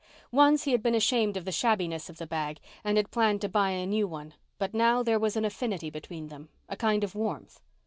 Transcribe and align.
Once 0.31 0.63
he 0.63 0.71
had 0.71 0.81
been 0.81 0.95
ashamed 0.95 1.37
of 1.37 1.45
the 1.45 1.51
shabbiness 1.51 2.09
of 2.09 2.17
the 2.17 2.25
bag 2.25 2.57
and 2.83 2.97
had 2.97 3.11
planned 3.11 3.39
to 3.39 3.47
buy 3.47 3.69
a 3.69 3.85
new 3.85 4.07
one, 4.07 4.33
but 4.57 4.73
now 4.73 5.03
there 5.03 5.19
was 5.19 5.35
an 5.35 5.45
affinity 5.45 5.91
between 5.91 6.27
them, 6.27 6.49
a 6.67 6.75
kind 6.75 7.03
of 7.03 7.13
warmth. 7.13 7.61